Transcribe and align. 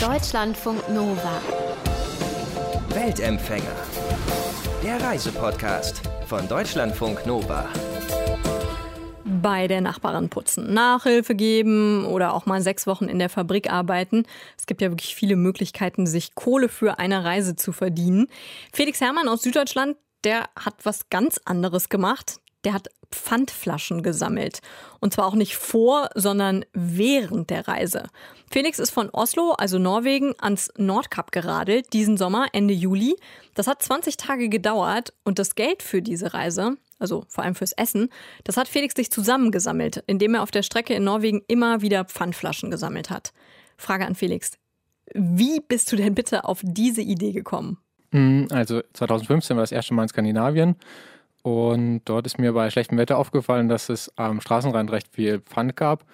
Deutschlandfunk 0.00 0.88
Nova. 0.88 1.42
Weltempfänger. 2.88 3.76
Der 4.82 4.98
Reisepodcast 4.98 6.00
von 6.24 6.48
Deutschlandfunk 6.48 7.26
Nova. 7.26 7.68
Bei 9.26 9.68
der 9.68 9.82
Nachbarin 9.82 10.30
putzen, 10.30 10.72
Nachhilfe 10.72 11.34
geben 11.34 12.06
oder 12.06 12.32
auch 12.32 12.46
mal 12.46 12.62
sechs 12.62 12.86
Wochen 12.86 13.10
in 13.10 13.18
der 13.18 13.28
Fabrik 13.28 13.70
arbeiten. 13.70 14.24
Es 14.56 14.64
gibt 14.64 14.80
ja 14.80 14.90
wirklich 14.90 15.14
viele 15.14 15.36
Möglichkeiten, 15.36 16.06
sich 16.06 16.34
Kohle 16.34 16.70
für 16.70 16.98
eine 16.98 17.22
Reise 17.22 17.54
zu 17.54 17.72
verdienen. 17.72 18.28
Felix 18.72 19.02
Herrmann 19.02 19.28
aus 19.28 19.42
Süddeutschland, 19.42 19.98
der 20.24 20.48
hat 20.56 20.76
was 20.84 21.10
ganz 21.10 21.38
anderes 21.44 21.90
gemacht 21.90 22.40
der 22.64 22.72
hat 22.72 22.88
Pfandflaschen 23.10 24.02
gesammelt. 24.02 24.60
Und 25.00 25.12
zwar 25.12 25.26
auch 25.26 25.34
nicht 25.34 25.56
vor, 25.56 26.10
sondern 26.14 26.64
während 26.72 27.50
der 27.50 27.66
Reise. 27.66 28.04
Felix 28.50 28.78
ist 28.78 28.90
von 28.90 29.10
Oslo, 29.10 29.52
also 29.52 29.78
Norwegen, 29.78 30.34
ans 30.38 30.70
Nordkap 30.76 31.32
geradelt, 31.32 31.92
diesen 31.92 32.16
Sommer, 32.16 32.46
Ende 32.52 32.74
Juli. 32.74 33.16
Das 33.54 33.66
hat 33.66 33.82
20 33.82 34.16
Tage 34.16 34.48
gedauert 34.48 35.12
und 35.24 35.38
das 35.38 35.54
Geld 35.54 35.82
für 35.82 36.02
diese 36.02 36.34
Reise, 36.34 36.76
also 36.98 37.24
vor 37.28 37.44
allem 37.44 37.54
fürs 37.54 37.72
Essen, 37.72 38.10
das 38.44 38.56
hat 38.56 38.68
Felix 38.68 38.94
sich 38.94 39.10
zusammengesammelt, 39.10 40.04
indem 40.06 40.34
er 40.34 40.42
auf 40.42 40.50
der 40.50 40.62
Strecke 40.62 40.94
in 40.94 41.04
Norwegen 41.04 41.42
immer 41.48 41.82
wieder 41.82 42.04
Pfandflaschen 42.04 42.70
gesammelt 42.70 43.10
hat. 43.10 43.32
Frage 43.76 44.06
an 44.06 44.14
Felix. 44.14 44.52
Wie 45.12 45.60
bist 45.60 45.90
du 45.90 45.96
denn 45.96 46.14
bitte 46.14 46.44
auf 46.44 46.60
diese 46.62 47.00
Idee 47.00 47.32
gekommen? 47.32 47.78
Hm, 48.12 48.48
also 48.50 48.82
2015 48.92 49.56
war 49.56 49.62
das 49.62 49.72
erste 49.72 49.94
Mal 49.94 50.02
in 50.02 50.08
Skandinavien 50.08 50.76
und 51.42 52.02
dort 52.04 52.26
ist 52.26 52.38
mir 52.38 52.52
bei 52.52 52.70
schlechtem 52.70 52.98
Wetter 52.98 53.18
aufgefallen, 53.18 53.68
dass 53.68 53.88
es 53.88 54.12
am 54.16 54.40
Straßenrand 54.40 54.92
recht 54.92 55.08
viel 55.08 55.40
Pfand 55.40 55.76
gab. 55.76 56.04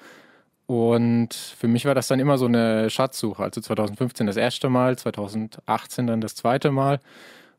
Und 0.66 1.35
für 1.35 1.69
mich 1.69 1.85
war 1.85 1.95
das 1.95 2.09
dann 2.09 2.21
immer 2.21 2.39
so 2.39 2.47
eine 2.47 2.91
Schatzsuche. 2.91 3.43
Also 3.43 3.61
2015 3.61 4.27
das 4.27 4.37
erste 4.37 4.69
Mal, 4.69 4.99
2018 4.99 6.07
dann 6.07 6.21
das 6.21 6.35
zweite 6.35 6.71
Mal. 6.71 7.01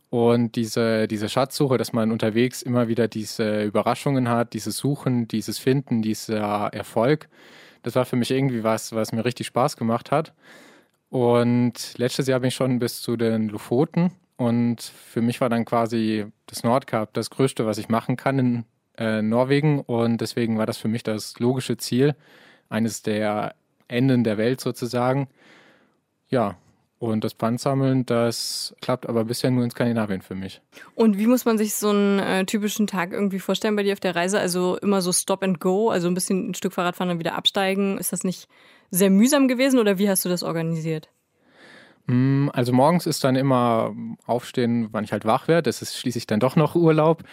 Und 0.10 0.56
diese, 0.56 1.08
diese 1.08 1.30
Schatzsuche, 1.30 1.78
dass 1.78 1.94
man 1.94 2.12
unterwegs 2.12 2.62
immer 2.62 2.88
wieder 2.88 3.08
diese 3.08 3.64
Überraschungen 3.64 4.30
hat, 4.30 4.54
dieses 4.54 4.78
Suchen, 4.78 5.28
dieses 5.28 5.60
Finden, 5.60 6.02
dieser 6.02 6.68
Erfolg, 6.74 7.28
das 7.84 7.96
war 7.96 8.06
für 8.06 8.16
mich 8.16 8.32
irgendwie 8.32 8.64
was, 8.64 8.94
was 8.94 9.12
mir 9.12 9.26
richtig 9.26 9.48
Spaß 9.48 9.78
gemacht 9.78 10.12
hat. 10.12 10.34
Und 11.10 11.98
letztes 11.98 12.28
Jahr 12.28 12.40
bin 12.40 12.50
ich 12.50 12.56
schon 12.56 12.80
bis 12.80 13.02
zu 13.02 13.18
den 13.18 13.50
Lofoten 13.50 14.12
und 14.38 14.82
für 14.82 15.22
mich 15.22 15.42
war 15.42 15.50
dann 15.50 15.66
quasi 15.66 16.26
das 16.46 16.64
Nordkap 16.64 17.14
das 17.14 17.30
Größte, 17.32 17.66
was 17.66 17.80
ich 17.80 17.90
machen 17.90 18.16
kann 18.16 18.40
in 18.40 18.66
äh, 18.98 19.22
Norwegen. 19.22 19.80
Und 19.82 20.22
deswegen 20.22 20.58
war 20.58 20.68
das 20.68 20.78
für 20.78 20.88
mich 20.88 21.04
das 21.04 21.40
logische 21.40 21.78
Ziel, 21.78 22.16
eines 22.70 23.02
der 23.02 23.56
Enden 23.88 24.24
der 24.24 24.38
Welt 24.38 24.62
sozusagen. 24.62 25.28
Ja, 26.30 26.58
und 27.00 27.24
das 27.24 27.34
Pfandsammeln, 27.34 28.06
das 28.06 28.76
klappt 28.82 29.08
aber 29.08 29.26
bisher 29.26 29.52
nur 29.52 29.64
in 29.64 29.72
Skandinavien 29.72 30.22
für 30.22 30.36
mich. 30.36 30.62
Und 30.96 31.18
wie 31.18 31.28
muss 31.28 31.46
man 31.46 31.58
sich 31.58 31.76
so 31.76 31.90
einen 31.90 32.20
äh, 32.20 32.46
typischen 32.46 32.88
Tag 32.88 33.14
irgendwie 33.14 33.40
vorstellen 33.40 33.76
bei 33.76 33.84
dir 33.84 33.94
auf 33.94 34.00
der 34.00 34.16
Reise? 34.16 34.40
Also 34.40 34.78
immer 34.78 35.02
so 35.02 35.12
Stop 35.12 35.44
and 35.44 35.60
Go, 35.60 35.90
also 35.90 36.08
ein 36.08 36.14
bisschen 36.14 36.50
ein 36.50 36.54
Stück 36.54 36.74
Fahrrad 36.74 36.96
fahren 36.96 37.10
und 37.10 37.20
wieder 37.20 37.36
absteigen. 37.36 37.98
Ist 37.98 38.14
das 38.14 38.24
nicht 38.24 38.48
sehr 38.92 39.10
mühsam 39.10 39.48
gewesen 39.48 39.80
oder 39.80 39.98
wie 39.98 40.10
hast 40.10 40.26
du 40.26 40.30
das 40.30 40.44
organisiert? 40.44 41.10
Also 42.52 42.74
morgens 42.74 43.06
ist 43.06 43.24
dann 43.24 43.36
immer 43.36 43.94
aufstehen, 44.26 44.90
wann 44.92 45.04
ich 45.04 45.12
halt 45.12 45.26
wach 45.26 45.48
werde. 45.48 45.64
Das 45.64 45.82
ist 45.82 45.98
schließlich 45.98 46.28
dann 46.28 46.40
doch 46.40 46.56
noch 46.56 46.76
Urlaub. 46.76 47.24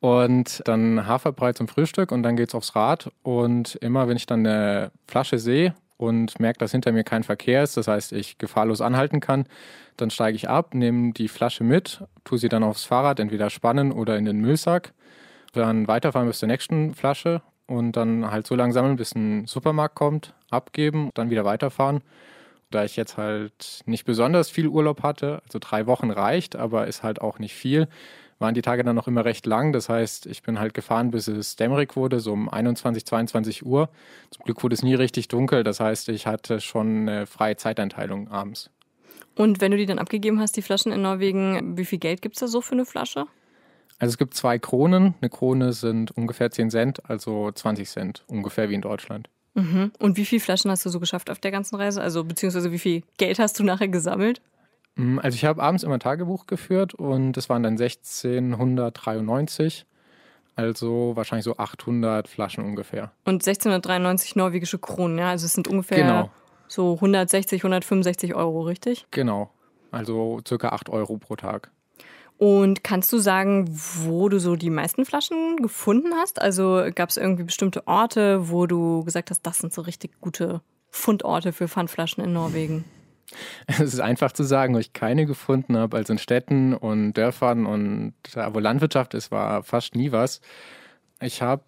Und 0.00 0.62
dann 0.66 1.06
Haferbrei 1.06 1.52
zum 1.52 1.66
Frühstück 1.66 2.12
und 2.12 2.22
dann 2.22 2.36
geht's 2.36 2.54
aufs 2.54 2.76
Rad. 2.76 3.10
Und 3.22 3.74
immer, 3.76 4.08
wenn 4.08 4.16
ich 4.16 4.26
dann 4.26 4.46
eine 4.46 4.92
Flasche 5.06 5.38
sehe 5.38 5.74
und 5.96 6.38
merke, 6.38 6.60
dass 6.60 6.70
hinter 6.70 6.92
mir 6.92 7.02
kein 7.02 7.24
Verkehr 7.24 7.64
ist, 7.64 7.76
das 7.76 7.88
heißt, 7.88 8.12
ich 8.12 8.38
gefahrlos 8.38 8.80
anhalten 8.80 9.20
kann, 9.20 9.46
dann 9.96 10.10
steige 10.10 10.36
ich 10.36 10.48
ab, 10.48 10.74
nehme 10.74 11.12
die 11.12 11.26
Flasche 11.26 11.64
mit, 11.64 12.04
tue 12.22 12.38
sie 12.38 12.48
dann 12.48 12.62
aufs 12.62 12.84
Fahrrad, 12.84 13.18
entweder 13.18 13.50
spannen 13.50 13.90
oder 13.90 14.16
in 14.16 14.24
den 14.24 14.38
Müllsack. 14.40 14.94
Dann 15.52 15.88
weiterfahren 15.88 16.28
bis 16.28 16.38
zur 16.38 16.46
nächsten 16.46 16.94
Flasche 16.94 17.42
und 17.66 17.92
dann 17.92 18.30
halt 18.30 18.46
so 18.46 18.54
lange 18.54 18.72
sammeln, 18.72 18.96
bis 18.96 19.14
ein 19.16 19.46
Supermarkt 19.46 19.96
kommt, 19.96 20.34
abgeben, 20.50 21.10
dann 21.14 21.30
wieder 21.30 21.44
weiterfahren. 21.44 22.02
Da 22.70 22.84
ich 22.84 22.96
jetzt 22.96 23.16
halt 23.16 23.82
nicht 23.86 24.04
besonders 24.04 24.50
viel 24.50 24.68
Urlaub 24.68 25.02
hatte, 25.02 25.40
also 25.46 25.58
drei 25.58 25.86
Wochen 25.86 26.10
reicht, 26.10 26.56
aber 26.56 26.86
ist 26.86 27.02
halt 27.02 27.20
auch 27.20 27.38
nicht 27.38 27.54
viel, 27.54 27.88
waren 28.38 28.54
die 28.54 28.62
Tage 28.62 28.84
dann 28.84 28.94
noch 28.94 29.08
immer 29.08 29.24
recht 29.24 29.46
lang. 29.46 29.72
Das 29.72 29.88
heißt, 29.88 30.26
ich 30.26 30.42
bin 30.42 30.58
halt 30.58 30.74
gefahren, 30.74 31.10
bis 31.10 31.28
es 31.28 31.56
dämmerig 31.56 31.96
wurde, 31.96 32.20
so 32.20 32.32
um 32.32 32.48
21, 32.48 33.04
22 33.06 33.66
Uhr. 33.66 33.88
Zum 34.30 34.44
Glück 34.44 34.62
wurde 34.62 34.74
es 34.74 34.82
nie 34.82 34.94
richtig 34.94 35.28
dunkel. 35.28 35.64
Das 35.64 35.80
heißt, 35.80 36.08
ich 36.10 36.26
hatte 36.26 36.60
schon 36.60 37.08
eine 37.08 37.26
freie 37.26 37.56
Zeiteinteilung 37.56 38.28
abends. 38.28 38.70
Und 39.34 39.60
wenn 39.60 39.70
du 39.70 39.76
die 39.76 39.86
dann 39.86 39.98
abgegeben 39.98 40.40
hast, 40.40 40.56
die 40.56 40.62
Flaschen 40.62 40.92
in 40.92 41.02
Norwegen, 41.02 41.78
wie 41.78 41.84
viel 41.84 41.98
Geld 41.98 42.22
gibt 42.22 42.36
es 42.36 42.40
da 42.40 42.48
so 42.48 42.60
für 42.60 42.72
eine 42.72 42.84
Flasche? 42.84 43.26
Also 43.98 44.12
es 44.12 44.18
gibt 44.18 44.34
zwei 44.34 44.58
Kronen. 44.58 45.14
Eine 45.20 45.30
Krone 45.30 45.72
sind 45.72 46.10
ungefähr 46.16 46.50
10 46.50 46.70
Cent, 46.70 47.10
also 47.10 47.50
20 47.50 47.88
Cent, 47.88 48.24
ungefähr 48.26 48.68
wie 48.68 48.74
in 48.74 48.80
Deutschland. 48.80 49.28
Mhm. 49.58 49.92
Und 49.98 50.16
wie 50.16 50.24
viele 50.24 50.40
Flaschen 50.40 50.70
hast 50.70 50.86
du 50.86 50.90
so 50.90 51.00
geschafft 51.00 51.30
auf 51.30 51.40
der 51.40 51.50
ganzen 51.50 51.74
Reise? 51.76 52.00
Also 52.00 52.22
beziehungsweise 52.24 52.70
wie 52.70 52.78
viel 52.78 53.02
Geld 53.16 53.40
hast 53.40 53.58
du 53.58 53.64
nachher 53.64 53.88
gesammelt? 53.88 54.40
Mm, 54.94 55.18
also 55.18 55.34
ich 55.34 55.44
habe 55.44 55.60
abends 55.62 55.82
immer 55.82 55.98
Tagebuch 55.98 56.46
geführt 56.46 56.94
und 56.94 57.36
es 57.36 57.48
waren 57.48 57.64
dann 57.64 57.72
1693. 57.74 59.84
Also 60.54 61.12
wahrscheinlich 61.14 61.44
so 61.44 61.56
800 61.56 62.28
Flaschen 62.28 62.64
ungefähr. 62.64 63.10
Und 63.24 63.46
1693 63.46 64.36
norwegische 64.36 64.78
Kronen, 64.78 65.18
ja? 65.18 65.30
Also 65.30 65.46
es 65.46 65.54
sind 65.54 65.66
ungefähr 65.68 65.98
genau. 65.98 66.30
so 66.66 66.94
160, 66.94 67.60
165 67.60 68.34
Euro, 68.34 68.62
richtig? 68.62 69.06
Genau. 69.10 69.50
Also 69.90 70.40
circa 70.46 70.68
8 70.70 70.88
Euro 70.90 71.16
pro 71.16 71.36
Tag. 71.36 71.70
Und 72.38 72.84
kannst 72.84 73.12
du 73.12 73.18
sagen, 73.18 73.68
wo 73.68 74.28
du 74.28 74.38
so 74.38 74.54
die 74.54 74.70
meisten 74.70 75.04
Flaschen 75.04 75.56
gefunden 75.56 76.14
hast? 76.14 76.40
Also 76.40 76.84
gab 76.94 77.10
es 77.10 77.16
irgendwie 77.16 77.42
bestimmte 77.42 77.86
Orte, 77.88 78.48
wo 78.48 78.66
du 78.66 79.02
gesagt 79.04 79.30
hast, 79.30 79.42
das 79.42 79.58
sind 79.58 79.74
so 79.74 79.82
richtig 79.82 80.20
gute 80.20 80.60
Fundorte 80.88 81.52
für 81.52 81.66
Pfandflaschen 81.66 82.24
in 82.24 82.32
Norwegen? 82.32 82.84
Es 83.66 83.80
ist 83.80 84.00
einfach 84.00 84.32
zu 84.32 84.42
sagen, 84.42 84.74
wo 84.74 84.78
ich 84.78 84.94
keine 84.94 85.26
gefunden 85.26 85.76
habe. 85.76 85.98
Also 85.98 86.14
in 86.14 86.18
Städten 86.18 86.72
und 86.72 87.12
Dörfern 87.12 87.66
und 87.66 88.14
da, 88.32 88.54
wo 88.54 88.58
Landwirtschaft 88.58 89.12
ist, 89.12 89.30
war 89.30 89.62
fast 89.62 89.94
nie 89.94 90.12
was. 90.12 90.40
Ich 91.20 91.42
habe 91.42 91.62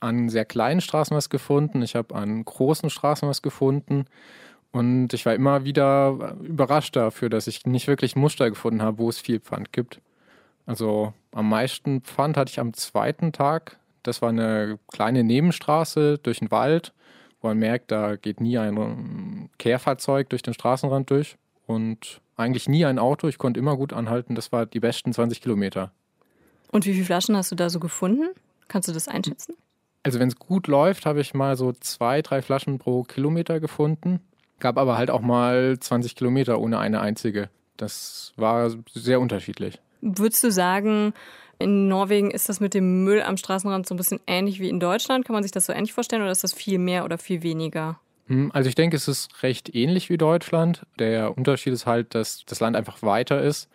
an 0.00 0.30
sehr 0.30 0.46
kleinen 0.46 0.80
Straßen 0.80 1.14
was 1.14 1.28
gefunden. 1.28 1.82
Ich 1.82 1.96
habe 1.96 2.14
an 2.14 2.42
großen 2.44 2.88
Straßen 2.88 3.28
was 3.28 3.42
gefunden. 3.42 4.06
Und 4.70 5.12
ich 5.12 5.26
war 5.26 5.34
immer 5.34 5.64
wieder 5.64 6.36
überrascht 6.40 6.96
dafür, 6.96 7.28
dass 7.28 7.46
ich 7.46 7.66
nicht 7.66 7.88
wirklich 7.88 8.16
Muster 8.16 8.48
gefunden 8.48 8.80
habe, 8.80 8.98
wo 8.98 9.10
es 9.10 9.18
viel 9.18 9.38
Pfand 9.38 9.72
gibt. 9.72 10.00
Also 10.66 11.12
am 11.32 11.48
meisten 11.48 12.02
Pfand 12.02 12.36
hatte 12.36 12.50
ich 12.50 12.60
am 12.60 12.72
zweiten 12.74 13.32
Tag. 13.32 13.78
Das 14.02 14.22
war 14.22 14.30
eine 14.30 14.78
kleine 14.92 15.24
Nebenstraße 15.24 16.18
durch 16.18 16.40
den 16.40 16.50
Wald, 16.50 16.92
wo 17.40 17.48
man 17.48 17.58
merkt, 17.58 17.90
da 17.90 18.16
geht 18.16 18.40
nie 18.40 18.58
ein 18.58 19.50
Kehrfahrzeug 19.58 20.28
durch 20.30 20.42
den 20.42 20.54
Straßenrand 20.54 21.10
durch 21.10 21.36
und 21.66 22.20
eigentlich 22.36 22.68
nie 22.68 22.84
ein 22.84 22.98
Auto. 22.98 23.28
Ich 23.28 23.38
konnte 23.38 23.60
immer 23.60 23.76
gut 23.76 23.92
anhalten. 23.92 24.34
Das 24.34 24.52
war 24.52 24.66
die 24.66 24.80
besten 24.80 25.12
20 25.12 25.40
Kilometer. 25.40 25.92
Und 26.70 26.86
wie 26.86 26.92
viele 26.92 27.04
Flaschen 27.04 27.36
hast 27.36 27.50
du 27.52 27.54
da 27.54 27.68
so 27.68 27.78
gefunden? 27.78 28.30
Kannst 28.68 28.88
du 28.88 28.92
das 28.92 29.08
einschätzen? 29.08 29.54
Also 30.02 30.18
wenn 30.18 30.28
es 30.28 30.36
gut 30.36 30.66
läuft, 30.66 31.06
habe 31.06 31.20
ich 31.20 31.34
mal 31.34 31.56
so 31.56 31.72
zwei, 31.72 32.22
drei 32.22 32.42
Flaschen 32.42 32.78
pro 32.78 33.04
Kilometer 33.04 33.60
gefunden. 33.60 34.20
Gab 34.58 34.78
aber 34.78 34.96
halt 34.96 35.10
auch 35.10 35.20
mal 35.20 35.78
20 35.78 36.16
Kilometer 36.16 36.58
ohne 36.58 36.78
eine 36.78 37.00
einzige. 37.00 37.50
Das 37.76 38.32
war 38.36 38.70
sehr 38.92 39.20
unterschiedlich. 39.20 39.80
Würdest 40.02 40.44
du 40.44 40.50
sagen, 40.50 41.14
in 41.58 41.88
Norwegen 41.88 42.30
ist 42.30 42.48
das 42.48 42.60
mit 42.60 42.74
dem 42.74 43.04
Müll 43.04 43.22
am 43.22 43.36
Straßenrand 43.36 43.86
so 43.86 43.94
ein 43.94 43.96
bisschen 43.96 44.20
ähnlich 44.26 44.60
wie 44.60 44.68
in 44.68 44.80
Deutschland? 44.80 45.24
Kann 45.24 45.34
man 45.34 45.42
sich 45.42 45.52
das 45.52 45.66
so 45.66 45.72
ähnlich 45.72 45.92
vorstellen 45.92 46.22
oder 46.22 46.32
ist 46.32 46.44
das 46.44 46.52
viel 46.52 46.78
mehr 46.78 47.04
oder 47.04 47.18
viel 47.18 47.42
weniger? 47.42 48.00
Hm, 48.26 48.50
also 48.52 48.68
ich 48.68 48.74
denke, 48.74 48.96
es 48.96 49.08
ist 49.08 49.42
recht 49.42 49.74
ähnlich 49.74 50.10
wie 50.10 50.18
Deutschland. 50.18 50.84
Der 50.98 51.36
Unterschied 51.36 51.72
ist 51.72 51.86
halt, 51.86 52.14
dass 52.14 52.44
das 52.46 52.60
Land 52.60 52.76
einfach 52.76 53.02
weiter 53.02 53.40
ist 53.40 53.68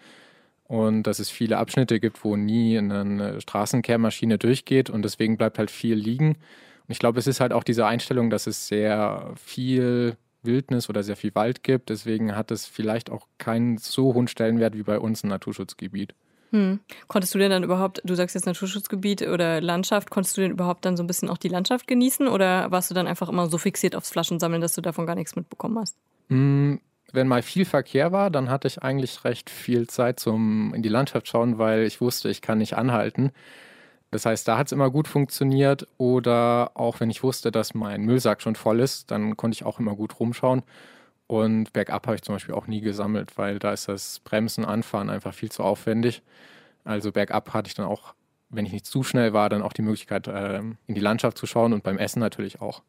und 0.65 1.03
dass 1.03 1.19
es 1.19 1.29
viele 1.29 1.57
Abschnitte 1.57 1.99
gibt, 1.99 2.23
wo 2.23 2.35
nie 2.35 2.77
eine 2.77 3.39
Straßenkehrmaschine 3.39 4.37
durchgeht 4.37 4.89
und 4.89 5.03
deswegen 5.03 5.37
bleibt 5.37 5.57
halt 5.57 5.71
viel 5.71 5.95
liegen. 5.95 6.29
Und 6.29 6.91
ich 6.91 6.99
glaube, 6.99 7.19
es 7.19 7.27
ist 7.27 7.39
halt 7.39 7.53
auch 7.53 7.63
diese 7.63 7.85
Einstellung, 7.85 8.29
dass 8.29 8.47
es 8.47 8.67
sehr 8.67 9.33
viel 9.37 10.17
Wildnis 10.47 10.89
oder 10.89 11.03
sehr 11.03 11.15
viel 11.15 11.35
Wald 11.35 11.61
gibt. 11.61 11.89
Deswegen 11.89 12.35
hat 12.35 12.49
es 12.49 12.65
vielleicht 12.65 13.11
auch 13.11 13.27
keinen 13.37 13.77
so 13.77 14.15
hohen 14.15 14.27
Stellenwert 14.27 14.75
wie 14.75 14.81
bei 14.81 14.97
uns 14.97 15.23
ein 15.23 15.27
Naturschutzgebiet. 15.27 16.15
Hm. 16.51 16.79
Konntest 17.07 17.35
du 17.35 17.39
denn 17.39 17.51
dann 17.51 17.63
überhaupt, 17.63 18.01
du 18.03 18.15
sagst 18.15 18.33
jetzt 18.33 18.45
Naturschutzgebiet 18.45 19.21
oder 19.21 19.61
Landschaft, 19.61 20.09
konntest 20.09 20.37
du 20.37 20.41
denn 20.41 20.51
überhaupt 20.51 20.85
dann 20.85 20.97
so 20.97 21.03
ein 21.03 21.07
bisschen 21.07 21.29
auch 21.29 21.37
die 21.37 21.49
Landschaft 21.49 21.87
genießen 21.87 22.27
oder 22.27 22.71
warst 22.71 22.89
du 22.89 22.95
dann 22.95 23.05
einfach 23.05 23.29
immer 23.29 23.47
so 23.47 23.57
fixiert 23.57 23.95
aufs 23.95 24.09
Flaschensammeln, 24.09 24.61
dass 24.61 24.73
du 24.73 24.81
davon 24.81 25.05
gar 25.05 25.15
nichts 25.15 25.35
mitbekommen 25.35 25.77
hast? 25.77 25.97
Hm, 26.29 26.79
wenn 27.11 27.27
mal 27.27 27.41
viel 27.41 27.65
Verkehr 27.65 28.11
war, 28.11 28.29
dann 28.29 28.49
hatte 28.49 28.67
ich 28.67 28.81
eigentlich 28.81 29.23
recht 29.25 29.49
viel 29.49 29.87
Zeit 29.87 30.19
zum 30.19 30.73
in 30.73 30.81
die 30.81 30.89
Landschaft 30.89 31.27
schauen, 31.27 31.57
weil 31.57 31.83
ich 31.83 32.01
wusste, 32.01 32.29
ich 32.29 32.41
kann 32.41 32.57
nicht 32.57 32.77
anhalten. 32.77 33.31
Das 34.11 34.25
heißt, 34.25 34.47
da 34.47 34.57
hat 34.57 34.67
es 34.67 34.71
immer 34.71 34.89
gut 34.89 35.07
funktioniert. 35.07 35.87
Oder 35.97 36.71
auch 36.75 36.99
wenn 36.99 37.09
ich 37.09 37.23
wusste, 37.23 37.51
dass 37.51 37.73
mein 37.73 38.01
Müllsack 38.03 38.41
schon 38.41 38.55
voll 38.55 38.79
ist, 38.79 39.11
dann 39.11 39.35
konnte 39.37 39.55
ich 39.55 39.65
auch 39.65 39.79
immer 39.79 39.95
gut 39.95 40.19
rumschauen. 40.19 40.63
Und 41.27 41.73
bergab 41.73 42.07
habe 42.07 42.15
ich 42.15 42.21
zum 42.21 42.35
Beispiel 42.35 42.55
auch 42.55 42.67
nie 42.67 42.79
gesammelt, 42.79 43.37
weil 43.37 43.59
da 43.59 43.73
ist 43.73 43.89
das 43.89 44.19
Bremsen, 44.19 44.63
Anfahren 44.63 45.09
einfach 45.09 45.33
viel 45.33 45.51
zu 45.51 45.61
aufwendig. 45.61 46.21
Also 46.85 47.11
bergab 47.11 47.53
hatte 47.53 47.67
ich 47.67 47.75
dann 47.75 47.85
auch, 47.85 48.13
wenn 48.49 48.65
ich 48.65 48.71
nicht 48.71 48.85
zu 48.85 49.03
schnell 49.03 49.33
war, 49.33 49.49
dann 49.49 49.61
auch 49.61 49.73
die 49.73 49.81
Möglichkeit, 49.81 50.27
äh, 50.27 50.59
in 50.59 50.77
die 50.87 51.01
Landschaft 51.01 51.37
zu 51.37 51.45
schauen 51.45 51.73
und 51.73 51.83
beim 51.83 51.97
Essen 51.97 52.19
natürlich 52.19 52.61
auch. 52.61 52.81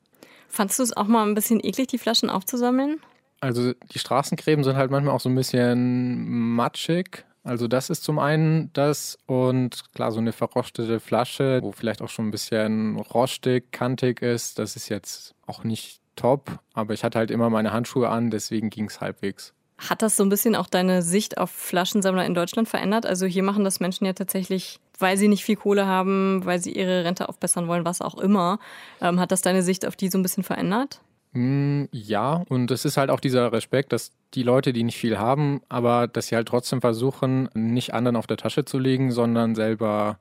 Fandest 0.49 0.79
du 0.79 0.82
es 0.85 0.97
auch 0.97 1.09
mal 1.09 1.26
ein 1.26 1.35
bisschen 1.35 1.59
eklig, 1.62 1.88
die 1.88 1.99
Flaschen 1.99 2.31
aufzusammeln? 2.31 3.00
Also 3.41 3.73
die 3.73 3.99
Straßengräben 3.99 4.62
sind 4.62 4.76
halt 4.76 4.91
manchmal 4.91 5.15
auch 5.15 5.20
so 5.20 5.29
ein 5.29 5.35
bisschen 5.35 6.55
matschig. 6.55 7.25
Also 7.44 7.69
das 7.69 7.90
ist 7.90 8.05
zum 8.05 8.19
einen 8.19 8.70
das 8.73 9.19
und 9.26 9.93
klar, 9.94 10.12
so 10.12 10.19
eine 10.19 10.32
verrostete 10.32 11.00
Flasche, 11.00 11.61
wo 11.62 11.73
vielleicht 11.73 12.02
auch 12.02 12.08
schon 12.08 12.29
ein 12.29 12.31
bisschen 12.31 12.96
rostig, 12.96 13.73
kantig 13.73 14.23
ist, 14.23 14.58
das 14.58 14.76
ist 14.76 14.88
jetzt 14.88 15.35
auch 15.46 15.64
nicht 15.64 16.00
top, 16.17 16.58
aber 16.75 16.94
ich 16.94 17.05
hatte 17.05 17.19
halt 17.19 17.31
immer 17.31 17.49
meine 17.49 17.73
Handschuhe 17.73 18.08
an, 18.08 18.31
deswegen 18.31 18.70
ging 18.70 18.87
es 18.87 19.00
halbwegs. 19.00 19.55
Hat 19.79 20.02
das 20.02 20.17
so 20.17 20.25
ein 20.25 20.29
bisschen 20.29 20.56
auch 20.56 20.67
deine 20.67 21.02
Sicht 21.02 21.38
auf 21.38 21.50
Flaschensammler 21.50 22.26
in 22.26 22.35
Deutschland 22.35 22.69
verändert? 22.69 23.06
Also 23.06 23.26
hier 23.26 23.44
machen 23.44 23.62
das 23.62 23.79
Menschen 23.79 24.06
ja 24.06 24.12
tatsächlich, 24.12 24.81
weil 24.99 25.17
sie 25.17 25.29
nicht 25.29 25.44
viel 25.44 25.55
Kohle 25.55 25.87
haben, 25.87 26.44
weil 26.44 26.58
sie 26.58 26.73
ihre 26.73 27.05
Rente 27.05 27.29
aufbessern 27.29 27.69
wollen, 27.69 27.84
was 27.84 28.00
auch 28.00 28.19
immer. 28.19 28.58
Ähm, 29.00 29.20
hat 29.20 29.31
das 29.31 29.41
deine 29.41 29.62
Sicht 29.62 29.87
auf 29.87 29.94
die 29.94 30.08
so 30.08 30.19
ein 30.19 30.23
bisschen 30.23 30.43
verändert? 30.43 31.00
Mm, 31.32 31.84
ja, 31.92 32.44
und 32.48 32.70
es 32.70 32.84
ist 32.84 32.96
halt 32.96 33.10
auch 33.10 33.20
dieser 33.20 33.52
Respekt, 33.52 33.92
dass 33.92 34.12
die 34.34 34.42
Leute, 34.42 34.72
die 34.72 34.84
nicht 34.84 34.98
viel 34.98 35.19
haben, 35.19 35.60
aber 35.69 36.06
dass 36.06 36.28
sie 36.28 36.36
halt 36.36 36.48
trotzdem 36.48 36.80
versuchen, 36.80 37.48
nicht 37.54 37.94
anderen 37.94 38.16
auf 38.16 38.26
der 38.26 38.36
Tasche 38.36 38.64
zu 38.64 38.78
legen, 38.78 39.10
sondern 39.10 39.54
selber, 39.54 40.19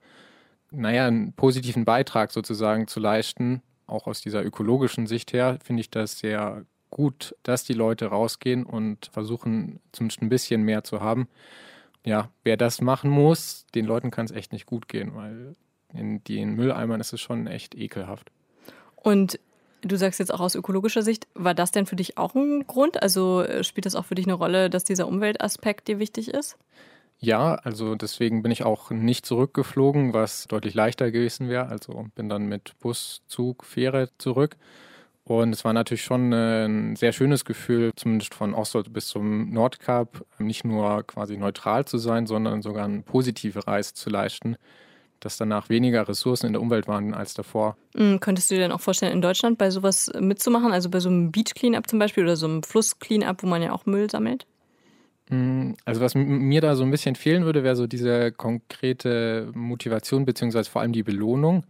naja, 0.71 1.07
einen 1.07 1.33
positiven 1.33 1.85
Beitrag 1.85 2.31
sozusagen 2.31 2.87
zu 2.87 2.99
leisten. 2.99 3.61
Auch 3.85 4.07
aus 4.07 4.21
dieser 4.21 4.43
ökologischen 4.43 5.07
Sicht 5.07 5.31
her 5.33 5.59
finde 5.63 5.81
ich 5.81 5.89
das 5.89 6.19
sehr 6.19 6.65
gut, 6.89 7.35
dass 7.43 7.63
die 7.63 7.73
Leute 7.73 8.07
rausgehen 8.07 8.65
und 8.65 9.09
versuchen, 9.11 9.79
zumindest 9.91 10.21
ein 10.21 10.29
bisschen 10.29 10.63
mehr 10.63 10.83
zu 10.83 11.01
haben. 11.01 11.27
Ja, 12.05 12.29
wer 12.43 12.57
das 12.57 12.81
machen 12.81 13.09
muss, 13.09 13.65
den 13.75 13.85
Leuten 13.85 14.11
kann 14.11 14.25
es 14.25 14.31
echt 14.31 14.53
nicht 14.53 14.65
gut 14.65 14.87
gehen, 14.87 15.15
weil 15.15 15.55
in 15.93 16.23
den 16.23 16.55
Mülleimern 16.55 16.99
ist 16.99 17.13
es 17.13 17.21
schon 17.21 17.47
echt 17.47 17.75
ekelhaft. 17.75 18.31
Und 18.95 19.39
du 19.81 19.95
sagst 19.95 20.19
jetzt 20.19 20.33
auch 20.33 20.39
aus 20.39 20.55
ökologischer 20.55 21.01
Sicht, 21.01 21.27
war 21.33 21.53
das 21.53 21.71
denn 21.71 21.85
für 21.85 21.95
dich 21.95 22.17
auch 22.17 22.35
ein 22.35 22.65
Grund? 22.67 23.01
Also 23.01 23.41
äh, 23.41 23.63
spielt 23.63 23.85
das 23.85 23.95
auch 23.95 24.05
für 24.05 24.15
dich 24.15 24.25
eine 24.25 24.33
Rolle, 24.33 24.69
dass 24.69 24.83
dieser 24.83 25.07
Umweltaspekt 25.07 25.87
dir 25.87 25.99
wichtig 25.99 26.29
ist? 26.29 26.57
Ja, 27.19 27.55
also 27.55 27.95
deswegen 27.95 28.43
bin 28.43 28.51
ich 28.51 28.63
auch 28.63 28.91
nicht 28.91 29.25
zurückgeflogen, 29.25 30.13
was 30.13 30.45
deutlich 30.47 30.75
leichter 30.75 31.09
gewesen 31.09 31.49
wäre. 31.49 31.67
Also 31.67 32.05
bin 32.15 32.29
dann 32.29 32.45
mit 32.45 32.77
Bus, 32.79 33.23
Zug, 33.27 33.65
Fähre 33.65 34.09
zurück. 34.19 34.55
Und 35.23 35.51
es 35.51 35.65
war 35.65 35.73
natürlich 35.73 36.03
schon 36.03 36.31
ein 36.31 36.95
sehr 36.95 37.11
schönes 37.11 37.43
Gefühl, 37.43 37.91
zumindest 37.95 38.33
von 38.33 38.53
Osthold 38.53 38.93
bis 38.93 39.07
zum 39.07 39.51
Nordkap, 39.51 40.23
nicht 40.39 40.63
nur 40.63 41.03
quasi 41.03 41.35
neutral 41.35 41.83
zu 41.85 41.97
sein, 41.97 42.27
sondern 42.27 42.61
sogar 42.61 42.85
eine 42.85 43.01
positive 43.01 43.67
Reise 43.67 43.93
zu 43.93 44.09
leisten, 44.09 44.55
dass 45.19 45.37
danach 45.37 45.69
weniger 45.69 46.07
Ressourcen 46.07 46.47
in 46.47 46.53
der 46.53 46.61
Umwelt 46.61 46.87
waren 46.87 47.13
als 47.13 47.33
davor. 47.33 47.77
Mhm, 47.95 48.19
könntest 48.19 48.49
du 48.49 48.55
dir 48.55 48.61
denn 48.61 48.71
auch 48.71 48.81
vorstellen, 48.81 49.13
in 49.13 49.21
Deutschland 49.21 49.57
bei 49.57 49.69
sowas 49.69 50.11
mitzumachen, 50.19 50.71
also 50.71 50.89
bei 50.89 50.99
so 50.99 51.09
einem 51.09 51.31
Beach 51.31 51.53
Cleanup 51.55 51.87
zum 51.87 51.99
Beispiel 51.99 52.23
oder 52.23 52.35
so 52.35 52.47
einem 52.47 52.63
Fluss 52.63 52.99
Cleanup, 52.99 53.43
wo 53.43 53.47
man 53.47 53.61
ja 53.61 53.71
auch 53.71 53.85
Müll 53.85 54.09
sammelt? 54.09 54.45
Mm, 55.29 55.73
also 55.85 56.01
was 56.01 56.15
mir 56.15 56.61
da 56.61 56.75
so 56.75 56.83
ein 56.83 56.91
bisschen 56.91 57.15
fehlen 57.15 57.45
würde, 57.45 57.63
wäre 57.63 57.75
so 57.75 57.87
diese 57.87 58.31
konkrete 58.31 59.51
Motivation 59.53 60.25
beziehungsweise 60.25 60.69
vor 60.69 60.81
allem 60.81 60.93
die 60.93 61.03
Belohnung 61.03 61.63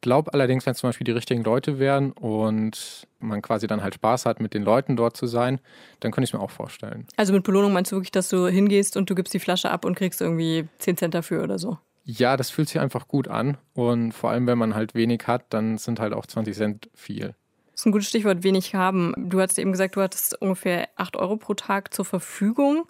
glaube 0.00 0.32
allerdings, 0.32 0.66
wenn 0.66 0.72
es 0.72 0.78
zum 0.78 0.88
Beispiel 0.88 1.04
die 1.04 1.12
richtigen 1.12 1.42
Leute 1.42 1.78
wären 1.78 2.12
und 2.12 3.06
man 3.18 3.42
quasi 3.42 3.66
dann 3.66 3.82
halt 3.82 3.94
Spaß 3.94 4.26
hat, 4.26 4.40
mit 4.40 4.54
den 4.54 4.62
Leuten 4.62 4.96
dort 4.96 5.16
zu 5.16 5.26
sein, 5.26 5.60
dann 6.00 6.12
könnte 6.12 6.24
ich 6.24 6.30
es 6.30 6.34
mir 6.34 6.40
auch 6.40 6.50
vorstellen. 6.50 7.06
Also 7.16 7.32
mit 7.32 7.44
Belohnung 7.44 7.72
meinst 7.72 7.92
du 7.92 7.96
wirklich, 7.96 8.12
dass 8.12 8.28
du 8.28 8.46
hingehst 8.46 8.96
und 8.96 9.10
du 9.10 9.14
gibst 9.14 9.34
die 9.34 9.38
Flasche 9.38 9.70
ab 9.70 9.84
und 9.84 9.94
kriegst 9.94 10.20
irgendwie 10.20 10.68
10 10.78 10.96
Cent 10.96 11.14
dafür 11.14 11.42
oder 11.42 11.58
so? 11.58 11.78
Ja, 12.18 12.36
das 12.36 12.50
fühlt 12.50 12.68
sich 12.68 12.80
einfach 12.80 13.08
gut 13.08 13.28
an. 13.28 13.56
Und 13.74 14.12
vor 14.12 14.30
allem, 14.30 14.46
wenn 14.46 14.58
man 14.58 14.74
halt 14.74 14.94
wenig 14.94 15.22
hat, 15.26 15.44
dann 15.50 15.78
sind 15.78 16.00
halt 16.00 16.12
auch 16.12 16.26
20 16.26 16.56
Cent 16.56 16.90
viel. 16.94 17.34
Das 17.72 17.82
ist 17.82 17.86
ein 17.86 17.92
gutes 17.92 18.08
Stichwort, 18.08 18.42
wenig 18.42 18.74
haben. 18.74 19.14
Du 19.16 19.40
hattest 19.40 19.58
eben 19.58 19.72
gesagt, 19.72 19.96
du 19.96 20.02
hattest 20.02 20.40
ungefähr 20.40 20.88
8 20.96 21.16
Euro 21.16 21.36
pro 21.36 21.54
Tag 21.54 21.94
zur 21.94 22.04
Verfügung. 22.04 22.86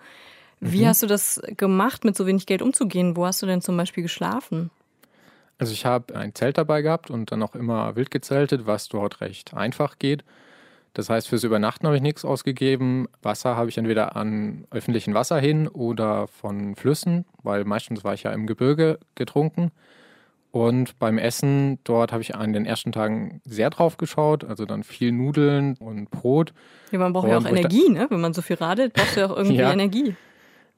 Wie 0.61 0.82
mhm. 0.82 0.87
hast 0.87 1.02
du 1.02 1.06
das 1.06 1.40
gemacht, 1.56 2.05
mit 2.05 2.17
so 2.17 2.26
wenig 2.26 2.46
Geld 2.46 2.62
umzugehen? 2.62 3.17
Wo 3.17 3.26
hast 3.26 3.43
du 3.43 3.46
denn 3.46 3.62
zum 3.62 3.76
Beispiel 3.76 4.02
geschlafen? 4.02 4.70
Also 5.58 5.72
ich 5.72 5.84
habe 5.84 6.14
ein 6.17 6.34
Zelt 6.34 6.56
dabei 6.56 6.82
gehabt 6.82 7.11
und 7.11 7.32
dann 7.32 7.43
auch 7.43 7.55
immer 7.55 7.94
wild 7.96 8.11
gezeltet, 8.11 8.67
was 8.67 8.88
dort 8.88 9.20
recht 9.20 9.55
einfach 9.55 9.99
geht. 9.99 10.25
Das 10.95 11.09
heißt, 11.09 11.29
fürs 11.29 11.45
Übernachten 11.45 11.87
habe 11.87 11.97
ich 11.97 12.03
nichts 12.03 12.25
ausgegeben. 12.25 13.07
Wasser 13.23 13.57
habe 13.57 13.69
ich 13.69 13.79
entweder 13.79 14.17
an 14.17 14.67
öffentlichen 14.71 15.15
Wasser 15.15 15.39
hin 15.39 15.69
oder 15.69 16.27
von 16.27 16.75
Flüssen, 16.75 17.25
weil 17.43 17.65
meistens 17.65 18.03
war 18.03 18.15
ich 18.15 18.25
ja 18.25 18.33
im 18.33 18.47
Gebirge 18.47 18.99
getrunken. 19.15 19.71
Und 20.53 20.99
beim 20.99 21.19
Essen, 21.19 21.79
dort 21.85 22.11
habe 22.11 22.23
ich 22.23 22.35
an 22.35 22.53
den 22.53 22.67
ersten 22.67 22.91
Tagen 22.91 23.41
sehr 23.45 23.71
drauf 23.71 23.99
geschaut, 23.99 24.43
also 24.43 24.67
dann 24.67 24.83
viel 24.83 25.13
Nudeln 25.13 25.77
und 25.79 26.11
Brot. 26.11 26.53
Ja, 26.91 26.99
man 26.99 27.13
braucht 27.13 27.25
und 27.25 27.31
ja 27.31 27.39
auch 27.39 27.47
Energie, 27.47 27.89
ne? 27.89 28.07
Wenn 28.11 28.21
man 28.21 28.35
so 28.35 28.43
viel 28.43 28.57
radelt, 28.57 28.93
brauchst 28.95 29.15
du 29.15 29.21
ja 29.21 29.27
auch 29.27 29.37
irgendwie 29.37 29.57
ja. 29.59 29.73
Energie. 29.73 30.17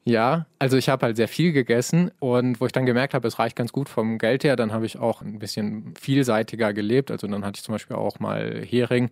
Ja, 0.05 0.45
also 0.59 0.77
ich 0.77 0.89
habe 0.89 1.05
halt 1.05 1.15
sehr 1.15 1.29
viel 1.29 1.53
gegessen 1.53 2.11
und 2.19 2.59
wo 2.59 2.65
ich 2.65 2.73
dann 2.73 2.85
gemerkt 2.85 3.13
habe, 3.13 3.27
es 3.27 3.39
reicht 3.39 3.55
ganz 3.55 3.71
gut 3.71 3.87
vom 3.87 4.17
Geld 4.17 4.43
her, 4.43 4.57
dann 4.57 4.73
habe 4.73 4.85
ich 4.85 4.99
auch 4.99 5.21
ein 5.21 5.39
bisschen 5.39 5.93
vielseitiger 5.99 6.73
gelebt. 6.73 7.09
Also 7.09 7.25
dann 7.25 7.45
hatte 7.45 7.57
ich 7.57 7.63
zum 7.63 7.73
Beispiel 7.73 7.95
auch 7.95 8.19
mal 8.19 8.61
Hering, 8.63 9.11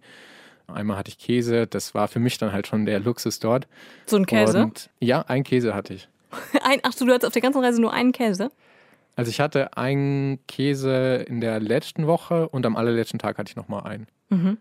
einmal 0.74 0.98
hatte 0.98 1.10
ich 1.10 1.18
Käse, 1.18 1.68
das 1.68 1.94
war 1.94 2.08
für 2.08 2.20
mich 2.20 2.38
dann 2.38 2.52
halt 2.52 2.68
schon 2.68 2.86
der 2.86 3.00
Luxus 3.00 3.40
dort. 3.40 3.68
So 4.06 4.18
ein 4.18 4.26
Käse? 4.26 4.64
Und 4.64 4.90
ja, 5.00 5.22
ein 5.22 5.44
Käse 5.44 5.74
hatte 5.74 5.94
ich. 5.94 6.10
ein, 6.64 6.80
ach 6.84 6.94
du, 6.94 7.06
du 7.06 7.14
hattest 7.14 7.28
auf 7.28 7.34
der 7.34 7.42
ganzen 7.42 7.64
Reise 7.64 7.82
nur 7.82 7.94
einen 7.94 8.12
Käse? 8.12 8.52
Also 9.16 9.30
ich 9.30 9.40
hatte 9.40 9.78
einen 9.78 10.46
Käse 10.48 11.26
in 11.28 11.42
der 11.42 11.60
letzten 11.60 12.08
Woche 12.08 12.48
und 12.50 12.66
am 12.66 12.76
allerletzten 12.76 13.20
Tag 13.20 13.38
hatte 13.38 13.50
ich 13.50 13.56
nochmal 13.56 13.84
einen. 13.84 14.08
Mhm. 14.30 14.58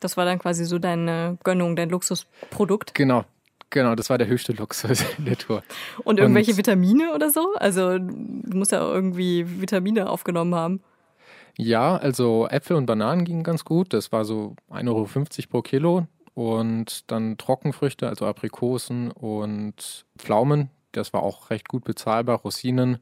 Das 0.00 0.16
war 0.16 0.24
dann 0.24 0.38
quasi 0.38 0.64
so 0.64 0.78
deine 0.78 1.38
Gönnung, 1.42 1.74
dein 1.74 1.90
Luxusprodukt? 1.90 2.94
Genau, 2.94 3.24
Genau, 3.70 3.94
das 3.94 4.08
war 4.08 4.16
der 4.16 4.28
höchste 4.28 4.52
Luxus 4.52 5.04
in 5.18 5.24
der 5.26 5.36
Tour. 5.36 5.62
Und 6.04 6.18
irgendwelche 6.18 6.52
Und, 6.52 6.56
Vitamine 6.56 7.12
oder 7.14 7.30
so? 7.30 7.54
Also 7.56 7.98
du 7.98 8.56
musst 8.56 8.72
ja 8.72 8.80
irgendwie 8.80 9.60
Vitamine 9.60 10.08
aufgenommen 10.08 10.54
haben. 10.54 10.80
Ja, 11.60 11.96
also 11.96 12.46
Äpfel 12.48 12.76
und 12.76 12.86
Bananen 12.86 13.24
gingen 13.24 13.42
ganz 13.42 13.64
gut. 13.64 13.92
Das 13.92 14.12
war 14.12 14.24
so 14.24 14.54
1,50 14.70 14.88
Euro 14.88 15.48
pro 15.50 15.62
Kilo. 15.62 16.06
Und 16.34 17.10
dann 17.10 17.36
Trockenfrüchte, 17.36 18.08
also 18.08 18.24
Aprikosen 18.26 19.10
und 19.10 20.06
Pflaumen. 20.16 20.70
Das 20.92 21.12
war 21.12 21.24
auch 21.24 21.50
recht 21.50 21.68
gut 21.68 21.82
bezahlbar. 21.82 22.38
Rosinen 22.38 22.98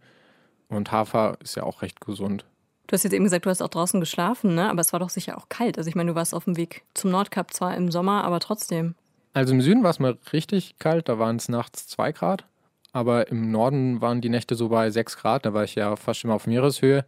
und 0.68 0.90
Hafer 0.90 1.36
ist 1.42 1.54
ja 1.54 1.64
auch 1.64 1.82
recht 1.82 2.00
gesund. 2.00 2.46
Du 2.86 2.94
hast 2.94 3.02
jetzt 3.02 3.12
eben 3.12 3.24
gesagt, 3.24 3.44
du 3.44 3.50
hast 3.50 3.60
auch 3.60 3.68
draußen 3.68 4.00
geschlafen, 4.00 4.54
ne? 4.54 4.70
Aber 4.70 4.80
es 4.80 4.92
war 4.94 5.00
doch 5.00 5.10
sicher 5.10 5.36
auch 5.36 5.50
kalt. 5.50 5.76
Also 5.76 5.88
ich 5.88 5.94
meine, 5.94 6.12
du 6.12 6.14
warst 6.14 6.34
auf 6.34 6.44
dem 6.44 6.56
Weg 6.56 6.82
zum 6.94 7.10
Nordkap 7.10 7.52
zwar 7.52 7.76
im 7.76 7.90
Sommer, 7.90 8.24
aber 8.24 8.40
trotzdem. 8.40 8.94
Also 9.34 9.52
im 9.52 9.60
Süden 9.60 9.82
war 9.82 9.90
es 9.90 9.98
mal 9.98 10.16
richtig 10.32 10.78
kalt, 10.78 11.10
da 11.10 11.18
waren 11.18 11.36
es 11.36 11.50
nachts 11.50 11.88
zwei 11.88 12.12
Grad. 12.12 12.46
Aber 12.92 13.28
im 13.28 13.50
Norden 13.50 14.00
waren 14.00 14.22
die 14.22 14.30
Nächte 14.30 14.54
so 14.54 14.70
bei 14.70 14.88
sechs 14.90 15.18
Grad, 15.18 15.44
da 15.44 15.52
war 15.52 15.64
ich 15.64 15.74
ja 15.74 15.94
fast 15.96 16.24
immer 16.24 16.34
auf 16.34 16.46
Meereshöhe. 16.46 17.04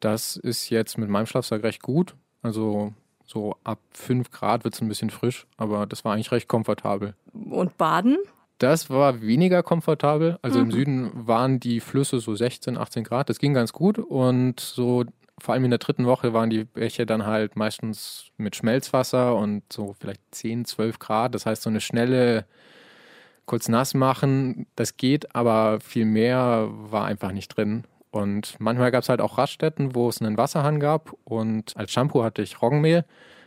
Das 0.00 0.36
ist 0.36 0.70
jetzt 0.70 0.98
mit 0.98 1.08
meinem 1.08 1.26
Schlafsack 1.26 1.62
recht 1.62 1.82
gut. 1.82 2.14
Also 2.42 2.92
so 3.24 3.56
ab 3.64 3.80
fünf 3.90 4.30
Grad 4.30 4.64
wird 4.64 4.74
es 4.74 4.80
ein 4.80 4.88
bisschen 4.88 5.10
frisch, 5.10 5.46
aber 5.56 5.86
das 5.86 6.04
war 6.04 6.14
eigentlich 6.14 6.32
recht 6.32 6.48
komfortabel. 6.48 7.14
Und 7.32 7.76
Baden? 7.76 8.18
Das 8.58 8.88
war 8.88 9.20
weniger 9.20 9.62
komfortabel. 9.62 10.38
Also 10.42 10.58
mhm. 10.60 10.64
im 10.64 10.70
Süden 10.70 11.10
waren 11.14 11.60
die 11.60 11.80
Flüsse 11.80 12.20
so 12.20 12.34
16, 12.34 12.78
18 12.78 13.04
Grad. 13.04 13.28
Das 13.28 13.38
ging 13.38 13.52
ganz 13.52 13.72
gut. 13.72 13.98
Und 13.98 14.60
so 14.60 15.04
vor 15.38 15.52
allem 15.54 15.64
in 15.64 15.70
der 15.70 15.78
dritten 15.78 16.06
Woche 16.06 16.32
waren 16.32 16.48
die 16.48 16.64
Bäche 16.64 17.04
dann 17.04 17.26
halt 17.26 17.56
meistens 17.56 18.30
mit 18.38 18.56
Schmelzwasser 18.56 19.36
und 19.36 19.62
so 19.70 19.94
vielleicht 19.98 20.20
10, 20.30 20.64
12 20.64 20.98
Grad. 20.98 21.34
Das 21.34 21.44
heißt, 21.44 21.62
so 21.62 21.70
eine 21.70 21.80
schnelle 21.80 22.46
kurz 23.44 23.68
nass 23.68 23.94
machen, 23.94 24.66
das 24.74 24.96
geht, 24.96 25.34
aber 25.34 25.78
viel 25.80 26.04
mehr 26.04 26.68
war 26.70 27.04
einfach 27.04 27.32
nicht 27.32 27.48
drin. 27.56 27.84
Und 28.10 28.56
manchmal 28.58 28.90
gab 28.90 29.02
es 29.02 29.08
halt 29.08 29.20
auch 29.20 29.38
Raststätten, 29.38 29.94
wo 29.94 30.08
es 30.08 30.20
einen 30.20 30.36
Wasserhahn 30.36 30.80
gab 30.80 31.14
und 31.24 31.76
als 31.76 31.92
Shampoo 31.92 32.22
hatte 32.22 32.42
ich 32.42 32.62
Roggenmehl. 32.62 33.04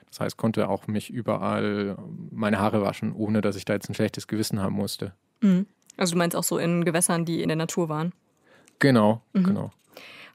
Das 0.09 0.19
heißt, 0.19 0.37
konnte 0.37 0.69
auch 0.69 0.87
mich 0.87 1.09
überall 1.09 1.97
meine 2.31 2.59
Haare 2.59 2.81
waschen, 2.81 3.13
ohne 3.13 3.41
dass 3.41 3.55
ich 3.55 3.65
da 3.65 3.73
jetzt 3.73 3.89
ein 3.89 3.95
schlechtes 3.95 4.27
Gewissen 4.27 4.61
haben 4.61 4.75
musste. 4.75 5.13
Mhm. 5.41 5.67
Also 5.97 6.13
du 6.13 6.17
meinst 6.17 6.35
auch 6.35 6.43
so 6.43 6.57
in 6.57 6.85
Gewässern, 6.85 7.25
die 7.25 7.41
in 7.41 7.49
der 7.49 7.57
Natur 7.57 7.89
waren? 7.89 8.13
Genau, 8.79 9.21
mhm. 9.33 9.43
genau. 9.43 9.71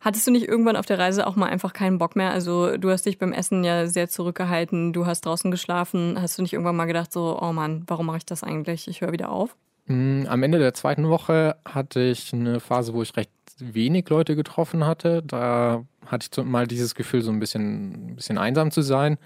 Hattest 0.01 0.27
du 0.27 0.31
nicht 0.31 0.47
irgendwann 0.47 0.77
auf 0.77 0.85
der 0.85 0.99
Reise 0.99 1.27
auch 1.27 1.35
mal 1.35 1.49
einfach 1.49 1.73
keinen 1.73 1.97
Bock 1.97 2.15
mehr? 2.15 2.31
Also 2.31 2.77
du 2.77 2.91
hast 2.91 3.07
dich 3.07 3.19
beim 3.19 3.33
Essen 3.33 3.65
ja 3.65 3.87
sehr 3.87 4.11
zurückgehalten, 4.11 4.93
du 4.93 5.07
hast 5.07 5.25
draußen 5.25 5.51
geschlafen. 5.51 6.21
Hast 6.21 6.37
du 6.37 6.43
nicht 6.43 6.53
irgendwann 6.53 6.77
mal 6.77 6.85
gedacht, 6.85 7.11
so, 7.11 7.39
oh 7.41 7.53
Mann, 7.53 7.85
warum 7.87 8.07
mache 8.07 8.19
ich 8.19 8.27
das 8.27 8.45
eigentlich? 8.45 8.87
Ich 8.87 9.01
höre 9.01 9.13
wieder 9.13 9.31
auf? 9.31 9.57
Mm, 9.87 10.27
am 10.27 10.43
Ende 10.43 10.59
der 10.59 10.75
zweiten 10.75 11.09
Woche 11.09 11.57
hatte 11.65 12.01
ich 12.01 12.35
eine 12.35 12.61
Phase, 12.61 12.93
wo 12.93 13.01
ich 13.01 13.17
recht 13.17 13.31
wenig 13.59 14.09
Leute 14.09 14.37
getroffen 14.37 14.87
hatte. 14.87 15.23
Da 15.23 15.85
hatte 16.07 16.29
ich 16.31 16.45
mal 16.45 16.67
dieses 16.67 16.95
Gefühl, 16.95 17.23
so 17.23 17.31
ein 17.31 17.41
bisschen, 17.41 18.11
ein 18.13 18.17
bisschen 18.17 18.39
einsam 18.39 18.71
zu 18.71 18.83
sein. 18.83 19.19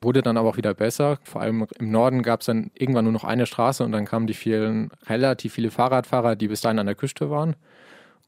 Wurde 0.00 0.22
dann 0.22 0.36
aber 0.36 0.50
auch 0.50 0.56
wieder 0.56 0.74
besser. 0.74 1.18
Vor 1.24 1.40
allem 1.40 1.66
im 1.78 1.90
Norden 1.90 2.22
gab 2.22 2.40
es 2.40 2.46
dann 2.46 2.70
irgendwann 2.74 3.04
nur 3.04 3.12
noch 3.12 3.24
eine 3.24 3.46
Straße 3.46 3.82
und 3.84 3.92
dann 3.92 4.04
kamen 4.04 4.26
die 4.26 4.34
vielen, 4.34 4.90
relativ 5.06 5.54
viele 5.54 5.70
Fahrradfahrer, 5.70 6.36
die 6.36 6.48
bis 6.48 6.60
dahin 6.60 6.78
an 6.78 6.86
der 6.86 6.94
Küste 6.94 7.30
waren. 7.30 7.56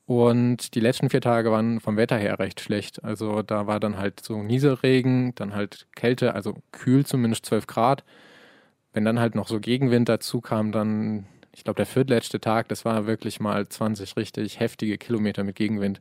Und 0.09 0.75
die 0.75 0.81
letzten 0.81 1.11
vier 1.11 1.21
Tage 1.21 1.53
waren 1.53 1.81
vom 1.81 1.99
Wetter 1.99 2.17
her 2.17 2.39
recht 2.39 2.63
schlecht. 2.63 3.05
Also 3.05 3.43
da 3.43 3.67
war 3.67 3.79
dann 3.79 3.99
halt 3.99 4.25
so 4.25 4.43
Nieselregen, 4.43 5.35
dann 5.35 5.55
halt 5.55 5.87
Kälte, 5.95 6.35
also 6.35 6.55
kühl 6.73 7.05
zumindest 7.05 7.45
12 7.45 7.67
Grad. 7.67 8.05
Wenn 8.95 9.05
dann 9.05 9.21
halt 9.21 9.35
noch 9.35 9.49
so 9.49 9.61
Gegenwind 9.61 10.09
dazu 10.09 10.41
kam, 10.41 10.73
dann, 10.73 11.27
ich 11.59 11.65
glaube, 11.65 11.79
der 11.79 11.87
viertletzte 11.87 12.41
Tag, 12.41 12.69
das 12.69 12.85
war 12.85 13.09
wirklich 13.09 13.41
mal 13.41 13.69
20 13.69 14.17
richtig 14.17 14.61
heftige 14.61 14.97
Kilometer 14.97 15.43
mit 15.43 15.57
Gegenwind. 15.57 16.01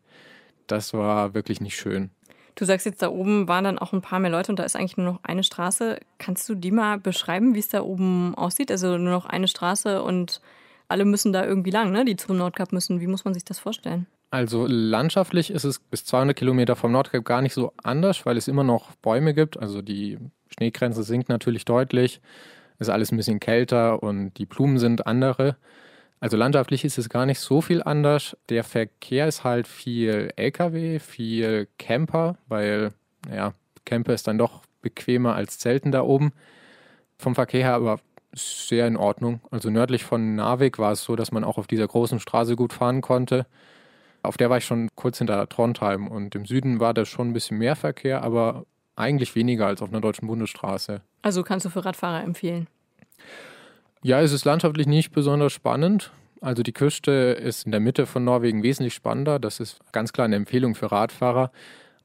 Das 0.68 0.94
war 0.94 1.34
wirklich 1.34 1.62
nicht 1.62 1.76
schön. 1.76 2.12
Du 2.54 2.64
sagst 2.64 2.86
jetzt, 2.86 3.02
da 3.02 3.10
oben 3.10 3.48
waren 3.48 3.64
dann 3.64 3.80
auch 3.80 3.92
ein 3.92 4.02
paar 4.02 4.20
mehr 4.20 4.30
Leute 4.30 4.52
und 4.52 4.60
da 4.60 4.64
ist 4.64 4.76
eigentlich 4.76 4.98
nur 4.98 5.08
noch 5.08 5.20
eine 5.24 5.44
Straße. 5.44 6.00
Kannst 6.20 6.48
du 6.48 6.54
die 6.54 6.70
mal 6.70 7.00
beschreiben, 7.00 7.56
wie 7.56 7.60
es 7.60 7.70
da 7.70 7.82
oben 7.82 8.36
aussieht? 8.36 8.70
Also 8.70 9.00
nur 9.00 9.12
noch 9.12 9.26
eine 9.26 9.48
Straße 9.48 10.04
und 10.04 10.42
alle 10.90 11.06
müssen 11.06 11.34
da 11.34 11.44
irgendwie 11.44 11.72
lang, 11.72 11.92
ne? 11.92 12.06
die 12.06 12.16
zum 12.18 12.38
Nordkap 12.38 12.72
müssen. 12.72 13.02
Wie 13.02 13.08
muss 13.08 13.26
man 13.26 13.34
sich 13.34 13.44
das 13.44 13.58
vorstellen? 13.58 14.06
Also 14.30 14.68
landschaftlich 14.68 15.50
ist 15.50 15.64
es 15.64 15.80
bis 15.80 16.06
200 16.06 16.38
Kilometer 16.38 16.76
vom 16.76 16.92
Nordkap 16.92 17.26
gar 17.26 17.42
nicht 17.42 17.56
so 17.56 17.74
anders, 17.82 18.28
weil 18.28 18.38
es 18.38 18.48
immer 18.48 18.64
noch 18.64 18.92
Bäume 18.98 19.34
gibt. 19.34 19.58
Also 19.60 19.82
die 19.82 20.20
Schneegrenze 20.50 21.02
sinkt 21.02 21.30
natürlich 21.30 21.66
deutlich. 21.66 22.22
Ist 22.80 22.90
alles 22.90 23.12
ein 23.12 23.18
bisschen 23.18 23.40
kälter 23.40 24.04
und 24.04 24.34
die 24.36 24.46
Blumen 24.46 24.78
sind 24.78 25.08
andere. 25.08 25.58
Also 26.20 26.38
landschaftlich 26.38 26.84
ist 26.84 26.98
es 26.98 27.10
gar 27.10 27.26
nicht 27.26 27.40
so 27.40 27.62
viel 27.62 27.84
anders. 27.84 28.38
Der 28.50 28.64
Verkehr 28.64 29.28
ist 29.28 29.44
halt 29.44 29.68
viel 29.68 30.32
LKW, 30.36 31.00
viel 31.00 31.68
Camper, 31.78 32.38
weil, 32.48 32.92
naja, 33.28 33.54
Camper 33.86 34.14
ist 34.14 34.28
dann 34.28 34.38
doch 34.38 34.64
bequemer 34.82 35.36
als 35.36 35.60
Zelten 35.60 35.92
da 35.92 36.02
oben. 36.02 36.32
Vom 37.18 37.36
Verkehr 37.36 37.64
her 37.64 37.74
aber 37.74 38.00
sehr 38.34 38.88
in 38.88 38.98
Ordnung. 38.98 39.42
Also 39.52 39.70
nördlich 39.70 40.04
von 40.04 40.36
Narvik 40.36 40.80
war 40.80 40.92
es 40.92 41.04
so, 41.04 41.16
dass 41.16 41.32
man 41.32 41.44
auch 41.44 41.58
auf 41.58 41.68
dieser 41.68 41.88
großen 41.88 42.20
Straße 42.20 42.56
gut 42.56 42.74
fahren 42.74 43.02
konnte. 43.02 43.46
Auf 44.24 44.38
der 44.38 44.50
war 44.50 44.58
ich 44.58 44.66
schon 44.66 44.90
kurz 44.96 45.20
hinter 45.20 45.48
Trondheim 45.48 46.08
und 46.08 46.36
im 46.36 46.46
Süden 46.46 46.80
war 46.80 46.94
da 46.94 47.06
schon 47.06 47.30
ein 47.30 47.34
bisschen 47.34 47.58
mehr 47.58 47.76
Verkehr, 47.76 48.24
aber 48.24 48.66
eigentlich 48.98 49.36
weniger 49.36 49.68
als 49.68 49.82
auf 49.82 49.90
einer 49.90 50.02
deutschen 50.02 50.28
Bundesstraße. 50.28 51.02
Also 51.22 51.44
kannst 51.44 51.66
du 51.66 51.70
für 51.70 51.86
Radfahrer 51.86 52.24
empfehlen? 52.24 52.68
Ja, 54.04 54.22
es 54.22 54.32
ist 54.32 54.46
landschaftlich 54.46 54.88
nicht 54.88 55.12
besonders 55.12 55.54
spannend. 55.54 56.12
Also 56.42 56.64
die 56.64 56.74
Küste 56.74 57.12
ist 57.12 57.66
in 57.66 57.72
der 57.72 57.80
Mitte 57.80 58.06
von 58.06 58.24
Norwegen 58.24 58.64
wesentlich 58.64 58.94
spannender. 58.94 59.40
Das 59.40 59.60
ist 59.60 59.80
ganz 59.92 60.14
klar 60.14 60.26
eine 60.26 60.36
Empfehlung 60.36 60.76
für 60.76 60.92
Radfahrer. 60.92 61.52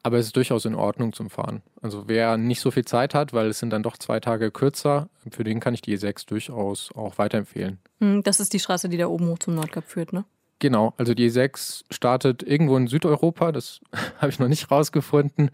Aber 0.05 0.19
es 0.19 0.27
ist 0.27 0.37
durchaus 0.37 0.65
in 0.65 0.75
Ordnung 0.75 1.13
zum 1.13 1.31
Fahren. 1.31 1.63
Also 1.81 2.05
wer 2.09 2.37
nicht 2.37 2.61
so 2.61 2.73
viel 2.73 2.85
Zeit 2.85 3.15
hat, 3.15 3.33
weil 3.33 3.47
es 3.47 3.61
sind 3.61 3.71
dann 3.71 3.85
doch 3.85 3.97
zwei 3.97 4.19
Tage 4.19 4.51
kürzer, 4.51 5.09
für 5.31 5.45
den 5.45 5.61
kann 5.61 5.75
ich 5.75 5.83
die 5.83 5.97
E6 5.97 6.27
durchaus 6.27 6.91
auch 6.93 7.19
weiterempfehlen. 7.19 7.79
Hm, 8.01 8.23
das 8.25 8.41
ist 8.41 8.53
die 8.53 8.59
Straße, 8.59 8.89
die 8.89 8.97
da 8.97 9.07
oben 9.07 9.29
hoch 9.29 9.39
zum 9.39 9.55
Nordkap 9.55 9.85
führt, 9.85 10.13
ne? 10.13 10.25
Genau, 10.59 10.95
also 10.97 11.15
die 11.15 11.31
E6 11.31 11.85
startet 11.91 12.43
irgendwo 12.43 12.77
in 12.77 12.89
Südeuropa, 12.89 13.53
das 13.53 13.81
habe 14.19 14.31
ich 14.31 14.41
noch 14.41 14.49
nicht 14.49 14.71
rausgefunden, 14.71 15.51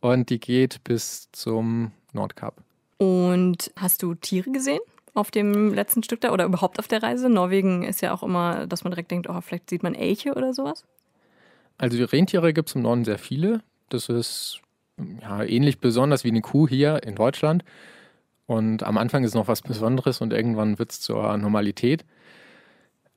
und 0.00 0.30
die 0.30 0.40
geht 0.40 0.82
bis 0.84 1.28
zum 1.32 1.92
Nordkap. 2.12 2.54
Und 2.98 3.72
hast 3.76 4.02
du 4.02 4.14
Tiere 4.14 4.50
gesehen? 4.50 4.80
Auf 5.14 5.30
dem 5.30 5.74
letzten 5.74 6.02
Stück 6.02 6.20
da 6.20 6.32
oder 6.32 6.44
überhaupt 6.44 6.78
auf 6.78 6.86
der 6.86 7.02
Reise? 7.02 7.28
Norwegen 7.28 7.82
ist 7.82 8.00
ja 8.00 8.12
auch 8.12 8.22
immer, 8.22 8.66
dass 8.66 8.84
man 8.84 8.92
direkt 8.92 9.10
denkt, 9.10 9.28
oh, 9.28 9.40
vielleicht 9.40 9.70
sieht 9.70 9.82
man 9.82 9.94
Elche 9.94 10.34
oder 10.34 10.54
sowas. 10.54 10.84
Also 11.78 11.96
die 11.96 12.04
Rentiere 12.04 12.52
gibt 12.52 12.68
es 12.68 12.74
im 12.74 12.82
Norden 12.82 13.04
sehr 13.04 13.18
viele. 13.18 13.62
Das 13.88 14.08
ist 14.08 14.60
ja, 15.20 15.42
ähnlich 15.42 15.78
besonders 15.78 16.24
wie 16.24 16.28
eine 16.28 16.42
Kuh 16.42 16.68
hier 16.68 17.02
in 17.02 17.14
Deutschland. 17.14 17.64
Und 18.46 18.82
am 18.82 18.98
Anfang 18.98 19.24
ist 19.24 19.34
noch 19.34 19.48
was 19.48 19.62
Besonderes 19.62 20.20
und 20.20 20.32
irgendwann 20.32 20.78
wird 20.78 20.92
es 20.92 21.00
zur 21.00 21.36
Normalität. 21.36 22.04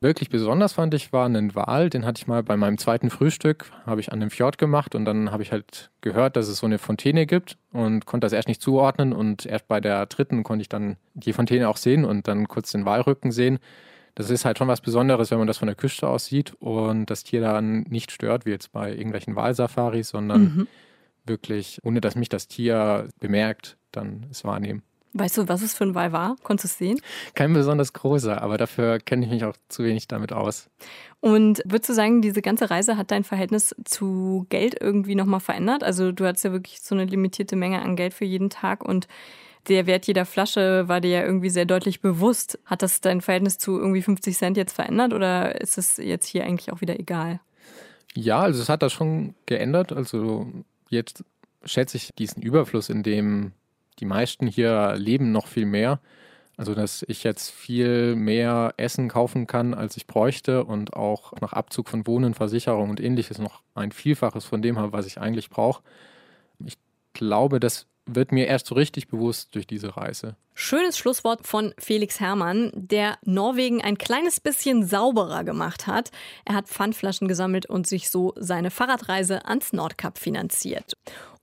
Wirklich 0.04 0.30
besonders 0.30 0.74
fand 0.74 0.94
ich 0.96 1.14
war 1.14 1.26
einen 1.26 1.56
Wal, 1.56 1.90
den 1.90 2.06
hatte 2.06 2.20
ich 2.20 2.28
mal 2.28 2.44
bei 2.44 2.58
meinem 2.58 2.78
zweiten 2.78 3.10
Frühstück, 3.10 3.72
habe 3.86 4.02
ich 4.02 4.12
an 4.12 4.20
dem 4.20 4.32
Fjord 4.32 4.58
gemacht 4.58 4.96
und 4.96 5.06
dann 5.06 5.32
habe 5.32 5.44
ich 5.44 5.54
halt 5.54 5.92
gehört, 6.02 6.36
dass 6.36 6.50
es 6.50 6.58
so 6.58 6.66
eine 6.66 6.78
Fontäne 6.78 7.26
gibt 7.26 7.58
und 7.72 8.06
konnte 8.06 8.26
das 8.26 8.34
erst 8.34 8.50
nicht 8.50 8.62
zuordnen 8.62 9.14
und 9.14 9.46
erst 9.46 9.70
bei 9.70 9.80
der 9.80 10.06
dritten 10.08 10.44
konnte 10.44 10.64
ich 10.64 10.68
dann 10.68 10.98
die 11.14 11.32
Fontäne 11.32 11.70
auch 11.70 11.78
sehen 11.78 12.04
und 12.04 12.28
dann 12.28 12.50
kurz 12.50 12.74
den 12.74 12.84
Walrücken 12.84 13.32
sehen. 13.32 13.60
Das 14.14 14.30
ist 14.30 14.44
halt 14.44 14.58
schon 14.58 14.68
was 14.68 14.82
Besonderes, 14.82 15.32
wenn 15.32 15.38
man 15.38 15.48
das 15.48 15.60
von 15.60 15.68
der 15.68 15.76
Küste 15.78 16.06
aus 16.10 16.26
sieht 16.26 16.54
und 16.60 17.06
das 17.06 17.24
Tier 17.24 17.40
dann 17.40 17.84
nicht 17.84 18.12
stört, 18.12 18.46
wie 18.46 18.50
jetzt 18.50 18.74
bei 18.74 18.92
irgendwelchen 18.92 19.38
Walsafaris, 19.38 20.10
sondern 20.10 20.42
mhm. 20.42 20.68
wirklich, 21.26 21.80
ohne 21.82 22.02
dass 22.02 22.18
mich 22.18 22.28
das 22.28 22.50
Tier 22.50 23.08
bemerkt, 23.22 23.78
dann 23.94 24.26
es 24.30 24.44
wahrnehmen. 24.44 24.84
Weißt 25.14 25.38
du, 25.38 25.48
was 25.48 25.62
es 25.62 25.76
für 25.76 25.84
ein 25.84 25.96
Wal 25.96 26.12
war? 26.12 26.36
Konntest 26.44 26.80
du 26.80 26.86
es 26.86 26.90
sehen? 26.90 27.02
Kein 27.36 27.54
besonders 27.54 27.94
großer, 27.94 28.42
aber 28.42 28.58
dafür 28.58 29.00
kenne 29.00 29.26
ich 29.26 29.32
mich 29.32 29.46
auch 29.46 29.56
zu 29.70 29.84
wenig 29.84 30.08
damit 30.08 30.34
aus. 30.34 30.70
Und 31.20 31.62
würdest 31.66 31.90
du 31.90 31.94
sagen, 31.94 32.22
diese 32.22 32.42
ganze 32.42 32.70
Reise 32.70 32.98
hat 32.98 33.12
dein 33.12 33.24
Verhältnis 33.24 33.76
zu 33.86 34.46
Geld 34.50 34.76
irgendwie 34.82 35.16
nochmal 35.16 35.40
verändert? 35.40 35.84
Also 35.84 36.12
du 36.12 36.26
hattest 36.26 36.44
ja 36.44 36.52
wirklich 36.52 36.82
so 36.82 36.96
eine 36.96 37.06
limitierte 37.06 37.56
Menge 37.56 37.82
an 37.82 37.96
Geld 37.96 38.14
für 38.14 38.26
jeden 38.26 38.50
Tag 38.50 38.84
und 38.84 39.08
der 39.70 39.86
Wert 39.86 40.06
jeder 40.08 40.26
Flasche 40.26 40.88
war 40.88 41.00
dir 41.00 41.12
ja 41.12 41.24
irgendwie 41.24 41.50
sehr 41.50 41.66
deutlich 41.66 42.02
bewusst. 42.02 42.60
Hat 42.66 42.82
das 42.82 43.00
dein 43.00 43.22
Verhältnis 43.22 43.58
zu 43.58 43.80
irgendwie 43.80 44.02
50 44.02 44.36
Cent 44.36 44.58
jetzt 44.58 44.74
verändert 44.74 45.14
oder 45.14 45.62
ist 45.62 45.78
es 45.78 45.98
jetzt 45.98 46.26
hier 46.26 46.44
eigentlich 46.44 46.74
auch 46.74 46.82
wieder 46.82 47.00
egal? 47.00 47.40
Ja, 48.14 48.42
also 48.42 48.62
es 48.62 48.70
hat 48.70 48.82
das 48.82 48.92
schon 48.92 49.36
geändert. 49.46 49.94
Also 49.94 50.48
jetzt 50.90 51.24
schätze 51.64 51.98
ich 51.98 52.14
diesen 52.14 52.44
Überfluss, 52.44 52.90
in 52.90 53.04
dem 53.04 53.54
die 54.00 54.06
meisten 54.06 54.48
hier 54.48 54.96
leben 54.98 55.32
noch 55.32 55.48
viel 55.48 55.66
mehr. 55.66 56.00
Also, 56.56 56.76
dass 56.76 57.04
ich 57.08 57.24
jetzt 57.24 57.50
viel 57.50 58.16
mehr 58.16 58.76
Essen 58.78 59.10
kaufen 59.10 59.48
kann, 59.48 59.74
als 59.74 59.98
ich 59.98 60.06
bräuchte 60.06 60.64
und 60.64 60.94
auch 60.94 61.34
nach 61.42 61.54
Abzug 61.54 61.90
von 61.90 62.06
Wohnen, 62.06 62.36
Versicherung 62.36 62.92
und 62.92 63.00
ähnliches 63.00 63.40
noch 63.40 63.64
ein 63.74 63.92
Vielfaches 63.92 64.46
von 64.46 64.62
dem 64.62 64.78
habe, 64.78 64.94
was 64.94 65.08
ich 65.08 65.20
eigentlich 65.20 65.50
brauche. 65.50 65.82
Ich 66.64 66.78
glaube, 67.14 67.60
das 67.60 67.88
wird 68.06 68.32
mir 68.32 68.46
erst 68.48 68.68
so 68.68 68.76
richtig 68.76 69.08
bewusst 69.08 69.56
durch 69.56 69.66
diese 69.66 69.98
Reise. 69.98 70.36
Schönes 70.56 70.98
Schlusswort 70.98 71.48
von 71.48 71.74
Felix 71.80 72.20
Herrmann, 72.20 72.72
der 72.76 73.18
Norwegen 73.24 73.82
ein 73.82 73.98
kleines 73.98 74.40
bisschen 74.40 74.86
sauberer 74.86 75.44
gemacht 75.44 75.88
hat. 75.88 76.12
Er 76.46 76.54
hat 76.54 76.68
Pfandflaschen 76.68 77.28
gesammelt 77.28 77.66
und 77.66 77.88
sich 77.88 78.12
so 78.12 78.34
seine 78.38 78.70
Fahrradreise 78.70 79.46
ans 79.46 79.74
Nordkap 79.74 80.20
finanziert. 80.20 80.94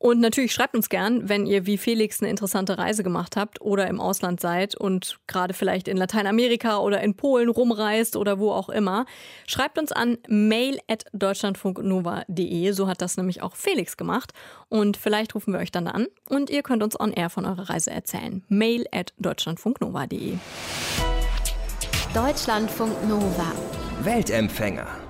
Und 0.02 0.18
natürlich 0.18 0.52
schreibt 0.52 0.74
uns 0.74 0.88
gern, 0.88 1.28
wenn 1.28 1.44
ihr 1.44 1.66
wie 1.66 1.76
Felix 1.76 2.22
eine 2.22 2.30
interessante 2.30 2.78
Reise 2.78 3.02
gemacht 3.02 3.36
habt 3.36 3.60
oder 3.60 3.86
im 3.86 4.00
Ausland 4.00 4.40
seid 4.40 4.74
und 4.74 5.18
gerade 5.26 5.52
vielleicht 5.52 5.88
in 5.88 5.98
Lateinamerika 5.98 6.78
oder 6.78 7.02
in 7.02 7.16
Polen 7.16 7.50
rumreist 7.50 8.16
oder 8.16 8.38
wo 8.38 8.50
auch 8.50 8.70
immer. 8.70 9.04
Schreibt 9.46 9.78
uns 9.78 9.92
an 9.92 10.16
mail@deutschlandfunknova.de, 10.26 12.72
so 12.72 12.88
hat 12.88 13.02
das 13.02 13.18
nämlich 13.18 13.42
auch 13.42 13.56
Felix 13.56 13.98
gemacht 13.98 14.32
und 14.70 14.96
vielleicht 14.96 15.34
rufen 15.34 15.52
wir 15.52 15.60
euch 15.60 15.70
dann 15.70 15.86
an 15.86 16.06
und 16.30 16.48
ihr 16.48 16.62
könnt 16.62 16.82
uns 16.82 16.98
on 16.98 17.12
air 17.12 17.28
von 17.28 17.44
eurer 17.44 17.68
Reise 17.68 17.90
erzählen. 17.90 18.42
Mail 18.48 18.86
at 18.92 18.99
deutschlandfunknova.de. 19.18 20.38
Deutschlandfunk 22.14 22.92
Nova. 23.08 23.52
Weltempfänger. 24.02 25.09